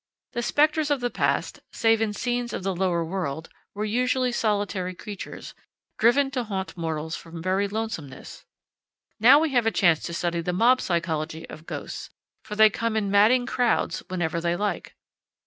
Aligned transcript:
The 0.33 0.41
specters 0.41 0.89
of 0.89 0.99
the 0.99 1.11
past 1.11 1.59
save 1.71 2.01
in 2.01 2.11
scenes 2.11 2.53
of 2.53 2.63
the 2.63 2.75
lower 2.75 3.05
world, 3.05 3.49
were 3.75 3.85
usually 3.85 4.31
solitary 4.31 4.95
creatures, 4.95 5.53
driven 5.99 6.31
to 6.31 6.43
haunt 6.43 6.75
mortals 6.75 7.15
from 7.15 7.39
very 7.39 7.67
lonesomeness. 7.67 8.43
Now 9.19 9.37
we 9.37 9.49
have 9.51 9.67
a 9.67 9.69
chance 9.69 9.99
to 10.05 10.13
study 10.15 10.41
the 10.41 10.53
mob 10.53 10.81
psychology 10.81 11.47
of 11.51 11.67
ghosts, 11.67 12.09
for 12.43 12.55
they 12.55 12.71
come 12.71 12.97
in 12.97 13.11
madding 13.11 13.45
crowds 13.45 14.01
whenever 14.07 14.41
they 14.41 14.55
like. 14.55 14.95